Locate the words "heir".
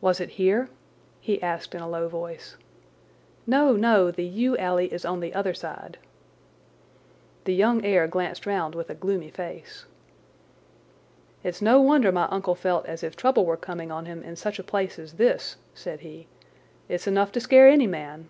7.84-8.06